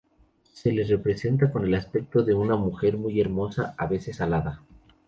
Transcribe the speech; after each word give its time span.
Se 0.51 0.71
le 0.71 0.83
representa 0.83 1.51
con 1.51 1.63
el 1.63 1.75
aspecto 1.75 2.23
de 2.23 2.33
una 2.33 2.55
mujer 2.55 2.97
muy 2.97 3.21
hermosa, 3.21 3.75
a 3.77 3.85
veces 3.85 4.19
alada. 4.19 4.63